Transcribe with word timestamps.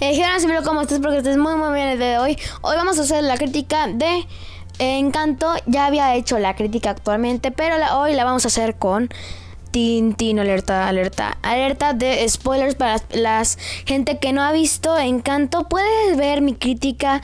Eh, 0.00 0.22
hola, 0.46 0.62
¿cómo 0.62 0.82
estás? 0.82 1.00
Porque 1.00 1.18
estés 1.18 1.36
muy, 1.38 1.56
muy 1.56 1.74
bien 1.74 1.88
el 1.88 1.98
día 1.98 2.10
de 2.10 2.18
hoy. 2.18 2.38
Hoy 2.60 2.76
vamos 2.76 3.00
a 3.00 3.02
hacer 3.02 3.24
la 3.24 3.36
crítica 3.36 3.88
de 3.88 4.26
Encanto. 4.78 5.52
Ya 5.66 5.86
había 5.86 6.14
hecho 6.14 6.38
la 6.38 6.54
crítica 6.54 6.90
actualmente, 6.90 7.50
pero 7.50 7.74
hoy 7.98 8.14
la 8.14 8.22
vamos 8.22 8.44
a 8.44 8.48
hacer 8.48 8.76
con 8.76 9.08
Tintín, 9.72 10.38
alerta, 10.38 10.86
alerta, 10.86 11.36
alerta 11.42 11.94
de 11.94 12.28
spoilers 12.28 12.76
para 12.76 13.02
las 13.10 13.58
gente 13.86 14.18
que 14.18 14.32
no 14.32 14.42
ha 14.42 14.52
visto 14.52 14.96
Encanto. 14.96 15.68
Puedes 15.68 16.16
ver 16.16 16.42
mi 16.42 16.54
crítica 16.54 17.20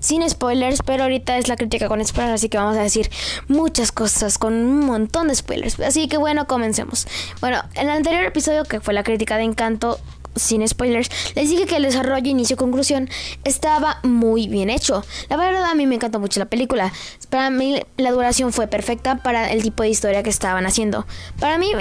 sin 0.00 0.28
spoilers, 0.28 0.82
pero 0.84 1.04
ahorita 1.04 1.38
es 1.38 1.46
la 1.46 1.54
crítica 1.54 1.86
con 1.86 2.04
spoilers, 2.04 2.34
así 2.34 2.48
que 2.48 2.58
vamos 2.58 2.76
a 2.76 2.82
decir 2.82 3.10
muchas 3.46 3.92
cosas 3.92 4.38
con 4.38 4.54
un 4.54 4.80
montón 4.80 5.28
de 5.28 5.36
spoilers. 5.36 5.78
Así 5.78 6.08
que 6.08 6.16
bueno, 6.16 6.48
comencemos. 6.48 7.06
Bueno, 7.40 7.62
en 7.74 7.88
el 7.88 7.96
anterior 7.96 8.24
episodio 8.24 8.64
que 8.64 8.80
fue 8.80 8.92
la 8.92 9.04
crítica 9.04 9.36
de 9.36 9.44
Encanto, 9.44 10.00
sin 10.38 10.66
spoilers, 10.66 11.10
les 11.34 11.50
dije 11.50 11.66
que 11.66 11.76
el 11.76 11.82
desarrollo, 11.82 12.30
inicio 12.30 12.56
conclusión 12.56 13.08
estaba 13.44 14.00
muy 14.02 14.48
bien 14.48 14.70
hecho. 14.70 15.04
La 15.28 15.36
verdad 15.36 15.64
a 15.64 15.74
mí 15.74 15.86
me 15.86 15.94
encantó 15.94 16.20
mucho 16.20 16.40
la 16.40 16.46
película. 16.46 16.92
Para 17.30 17.50
mí 17.50 17.80
la 17.96 18.10
duración 18.10 18.52
fue 18.52 18.66
perfecta 18.66 19.16
para 19.16 19.50
el 19.52 19.62
tipo 19.62 19.82
de 19.82 19.88
historia 19.88 20.22
que 20.22 20.30
estaban 20.30 20.66
haciendo. 20.66 21.06
Para 21.38 21.58
mí 21.58 21.72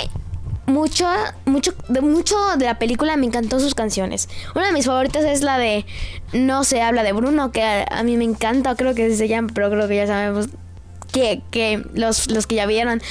mucho, 0.67 1.07
mucho, 1.45 1.73
de 1.87 2.01
mucho 2.01 2.35
de 2.57 2.65
la 2.65 2.77
película 2.77 3.15
me 3.15 3.25
encantó 3.25 3.59
sus 3.59 3.73
canciones. 3.73 4.29
Una 4.53 4.67
de 4.67 4.73
mis 4.73 4.85
favoritas 4.85 5.23
es 5.23 5.41
la 5.41 5.57
de 5.57 5.85
No 6.33 6.63
se 6.63 6.81
habla 6.81 7.03
de 7.03 7.13
Bruno, 7.13 7.51
que 7.51 7.63
a, 7.63 8.03
mí 8.03 8.17
me 8.17 8.25
encanta, 8.25 8.75
creo 8.75 8.93
que 8.93 9.15
se 9.15 9.27
llama, 9.27 9.49
pero 9.53 9.69
creo 9.69 9.87
que 9.87 9.95
ya 9.95 10.07
sabemos 10.07 10.49
que, 11.11 11.41
que 11.51 11.83
los, 11.93 12.29
los 12.29 12.47
que 12.47 12.55
ya 12.55 12.65
vieron, 12.65 13.01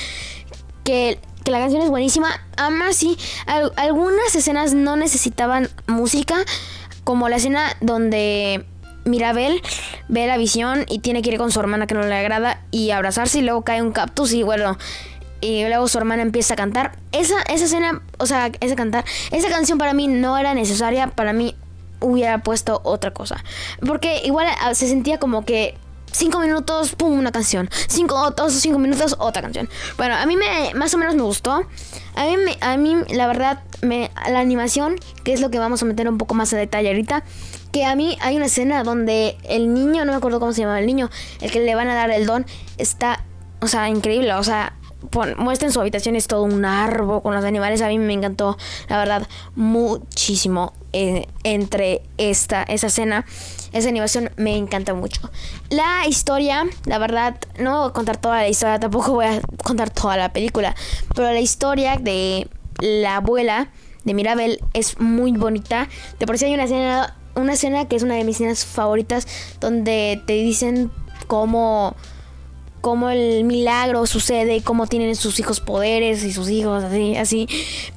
que, 0.84 1.18
que 1.46 1.52
la 1.52 1.60
canción 1.60 1.80
es 1.80 1.88
buenísima. 1.88 2.28
Además, 2.56 2.96
sí, 2.96 3.16
algunas 3.76 4.34
escenas 4.34 4.74
no 4.74 4.96
necesitaban 4.96 5.70
música, 5.86 6.34
como 7.04 7.28
la 7.28 7.36
escena 7.36 7.76
donde 7.80 8.66
Mirabel 9.04 9.62
ve 10.08 10.26
la 10.26 10.36
visión 10.38 10.84
y 10.88 10.98
tiene 10.98 11.22
que 11.22 11.30
ir 11.30 11.38
con 11.38 11.52
su 11.52 11.60
hermana 11.60 11.86
que 11.86 11.94
no 11.94 12.02
le 12.02 12.14
agrada 12.16 12.60
y 12.72 12.90
abrazarse 12.90 13.38
y 13.38 13.42
luego 13.42 13.62
cae 13.62 13.80
un 13.80 13.92
cactus 13.92 14.32
y 14.32 14.42
bueno 14.42 14.76
y 15.40 15.64
luego 15.68 15.86
su 15.86 15.98
hermana 15.98 16.22
empieza 16.22 16.54
a 16.54 16.56
cantar. 16.56 16.98
Esa, 17.12 17.40
esa 17.42 17.66
escena, 17.66 18.02
o 18.18 18.26
sea, 18.26 18.50
cantar, 18.50 19.04
esa 19.30 19.48
canción 19.48 19.78
para 19.78 19.94
mí 19.94 20.08
no 20.08 20.36
era 20.36 20.52
necesaria, 20.52 21.06
para 21.08 21.32
mí 21.32 21.54
hubiera 22.00 22.38
puesto 22.38 22.80
otra 22.82 23.12
cosa. 23.12 23.44
Porque 23.86 24.22
igual 24.24 24.48
ah, 24.60 24.74
se 24.74 24.88
sentía 24.88 25.18
como 25.18 25.44
que 25.44 25.76
cinco 26.16 26.40
minutos, 26.40 26.94
pum, 26.94 27.18
una 27.18 27.30
canción. 27.30 27.68
Cinco, 27.88 28.16
otros 28.16 28.54
cinco 28.54 28.78
minutos, 28.78 29.16
otra 29.18 29.42
canción. 29.42 29.68
Bueno, 29.96 30.14
a 30.14 30.24
mí 30.26 30.36
me, 30.36 30.72
más 30.74 30.94
o 30.94 30.98
menos 30.98 31.14
me 31.14 31.22
gustó. 31.22 31.66
A 32.14 32.24
mí, 32.24 32.36
me, 32.38 32.56
a 32.60 32.76
mí 32.76 32.96
la 33.10 33.26
verdad, 33.26 33.62
me, 33.82 34.10
la 34.28 34.40
animación, 34.40 34.96
que 35.24 35.32
es 35.32 35.40
lo 35.40 35.50
que 35.50 35.58
vamos 35.58 35.82
a 35.82 35.84
meter 35.84 36.08
un 36.08 36.16
poco 36.16 36.34
más 36.34 36.52
a 36.54 36.56
detalle 36.56 36.88
ahorita, 36.88 37.22
que 37.70 37.84
a 37.84 37.94
mí 37.94 38.16
hay 38.22 38.36
una 38.36 38.46
escena 38.46 38.82
donde 38.82 39.36
el 39.44 39.74
niño, 39.74 40.04
no 40.04 40.12
me 40.12 40.16
acuerdo 40.16 40.40
cómo 40.40 40.52
se 40.52 40.62
llama 40.62 40.80
el 40.80 40.86
niño, 40.86 41.10
el 41.40 41.50
que 41.50 41.60
le 41.60 41.74
van 41.74 41.88
a 41.88 41.94
dar 41.94 42.10
el 42.10 42.24
don, 42.24 42.46
está, 42.78 43.22
o 43.60 43.68
sea, 43.68 43.88
increíble, 43.90 44.32
o 44.32 44.42
sea, 44.44 44.74
muestra 45.36 45.68
en 45.68 45.72
su 45.72 45.80
habitación 45.80 46.16
es 46.16 46.26
todo 46.26 46.42
un 46.42 46.64
árbol 46.64 47.22
con 47.22 47.34
los 47.34 47.44
animales. 47.44 47.82
A 47.82 47.88
mí 47.88 47.98
me 47.98 48.12
encantó, 48.12 48.56
la 48.88 48.98
verdad, 48.98 49.28
muchísimo 49.54 50.72
eh, 50.92 51.26
entre 51.44 52.02
esta, 52.16 52.62
esa 52.62 52.86
escena. 52.86 53.26
Esa 53.72 53.88
animación 53.88 54.30
me 54.36 54.56
encanta 54.56 54.94
mucho. 54.94 55.30
La 55.70 56.06
historia, 56.06 56.64
la 56.84 56.98
verdad, 56.98 57.36
no 57.58 57.80
voy 57.80 57.90
a 57.90 57.92
contar 57.92 58.16
toda 58.16 58.36
la 58.36 58.48
historia, 58.48 58.80
tampoco 58.80 59.12
voy 59.12 59.26
a 59.26 59.40
contar 59.62 59.90
toda 59.90 60.16
la 60.16 60.32
película. 60.32 60.74
Pero 61.14 61.30
la 61.32 61.40
historia 61.40 61.96
de 61.96 62.48
la 62.80 63.16
abuela 63.16 63.70
de 64.04 64.14
Mirabel 64.14 64.60
es 64.72 64.98
muy 65.00 65.32
bonita. 65.32 65.88
De 66.18 66.26
por 66.26 66.38
sí 66.38 66.46
hay 66.46 66.54
una 66.54 66.64
escena, 66.64 67.16
una 67.34 67.54
escena 67.54 67.88
que 67.88 67.96
es 67.96 68.02
una 68.02 68.14
de 68.14 68.24
mis 68.24 68.36
escenas 68.36 68.64
favoritas 68.64 69.26
donde 69.60 70.22
te 70.26 70.34
dicen 70.34 70.90
cómo 71.26 71.96
cómo 72.86 73.10
el 73.10 73.42
milagro 73.42 74.06
sucede, 74.06 74.62
cómo 74.62 74.86
tienen 74.86 75.16
sus 75.16 75.40
hijos 75.40 75.58
poderes 75.58 76.22
y 76.22 76.32
sus 76.32 76.48
hijos 76.48 76.84
así, 76.84 77.16
así. 77.16 77.48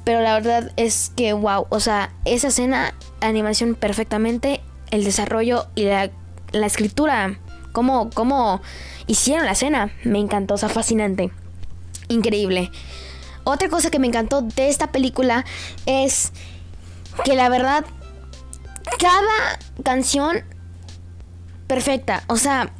Pero 0.02 0.20
la 0.20 0.34
verdad 0.34 0.72
es 0.74 1.12
que, 1.14 1.32
wow, 1.32 1.68
o 1.68 1.78
sea, 1.78 2.12
esa 2.24 2.48
escena, 2.48 2.92
animación 3.20 3.76
perfectamente, 3.76 4.60
el 4.90 5.04
desarrollo 5.04 5.68
y 5.76 5.84
la, 5.84 6.10
escritura, 6.50 7.38
cómo, 7.70 8.10
cómo 8.10 8.62
hicieron 9.06 9.46
la 9.46 9.52
escena, 9.52 9.92
me 10.02 10.18
encantó, 10.18 10.54
o 10.54 10.58
sea, 10.58 10.68
fascinante, 10.68 11.30
increíble. 12.08 12.72
Otra 13.44 13.68
cosa 13.68 13.92
que 13.92 14.00
me 14.00 14.08
encantó 14.08 14.42
de 14.42 14.70
esta 14.70 14.90
película 14.90 15.44
es 15.86 16.32
que 17.24 17.36
la 17.36 17.48
verdad, 17.48 17.84
cada 18.98 19.60
canción 19.84 20.42
perfecta, 21.68 22.24
o 22.26 22.36
sea, 22.36 22.72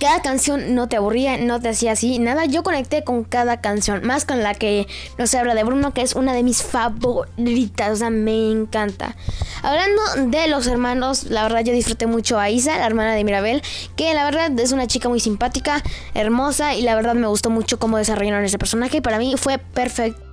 cada 0.00 0.22
canción 0.22 0.74
no 0.74 0.88
te 0.88 0.96
aburría, 0.96 1.36
no 1.36 1.60
te 1.60 1.68
hacía 1.68 1.92
así, 1.92 2.18
nada. 2.18 2.46
Yo 2.46 2.62
conecté 2.62 3.04
con 3.04 3.22
cada 3.22 3.60
canción, 3.60 4.04
más 4.04 4.24
con 4.24 4.42
la 4.42 4.54
que 4.54 4.88
no 5.18 5.26
se 5.26 5.38
habla 5.38 5.54
de 5.54 5.62
Bruno, 5.62 5.92
que 5.92 6.00
es 6.00 6.14
una 6.14 6.32
de 6.32 6.42
mis 6.42 6.62
favoritas, 6.62 7.90
o 7.92 7.96
sea, 7.96 8.10
me 8.10 8.50
encanta. 8.50 9.14
Hablando 9.62 10.02
de 10.36 10.48
los 10.48 10.66
hermanos, 10.66 11.24
la 11.24 11.42
verdad 11.42 11.60
yo 11.60 11.72
disfruté 11.72 12.06
mucho 12.06 12.38
a 12.38 12.48
Isa, 12.48 12.78
la 12.78 12.86
hermana 12.86 13.14
de 13.14 13.24
Mirabel, 13.24 13.62
que 13.94 14.14
la 14.14 14.24
verdad 14.24 14.58
es 14.58 14.72
una 14.72 14.86
chica 14.86 15.08
muy 15.08 15.20
simpática, 15.20 15.82
hermosa, 16.14 16.74
y 16.74 16.82
la 16.82 16.94
verdad 16.94 17.14
me 17.14 17.26
gustó 17.26 17.50
mucho 17.50 17.78
cómo 17.78 17.98
desarrollaron 17.98 18.44
ese 18.44 18.58
personaje, 18.58 18.96
y 18.96 19.00
para 19.02 19.18
mí 19.18 19.34
fue 19.36 19.58
perfecto. 19.58 20.29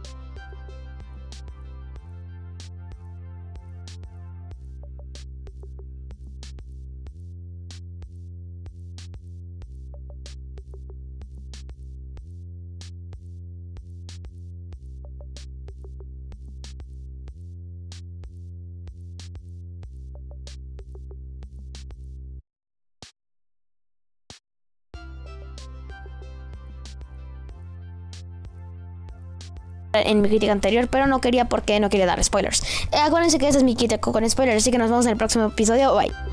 En 29.93 30.21
mi 30.21 30.29
crítica 30.29 30.51
anterior, 30.51 30.87
pero 30.89 31.07
no 31.07 31.21
quería 31.21 31.45
porque 31.45 31.79
no 31.79 31.89
quería 31.89 32.05
dar 32.05 32.23
spoilers. 32.23 32.63
Eh, 32.91 32.97
acuérdense 32.97 33.39
que 33.39 33.47
esa 33.47 33.57
es 33.57 33.63
mi 33.63 33.75
crítica 33.75 33.99
con 33.99 34.27
spoilers, 34.29 34.57
así 34.57 34.71
que 34.71 34.77
nos 34.77 34.89
vemos 34.89 35.05
en 35.05 35.11
el 35.11 35.17
próximo 35.17 35.45
episodio. 35.45 35.95
Bye. 35.95 36.26